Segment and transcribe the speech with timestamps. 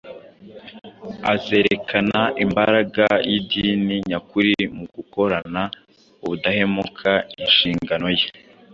[1.33, 5.61] azerekana imbaraga y’idini nyakuri mu gukorana
[6.23, 7.11] ubudahemuka
[7.43, 8.27] inshingano ye.